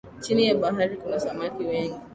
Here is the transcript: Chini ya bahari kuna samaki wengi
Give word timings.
Chini 0.23 0.47
ya 0.47 0.55
bahari 0.61 0.95
kuna 0.97 1.19
samaki 1.19 1.63
wengi 1.63 1.97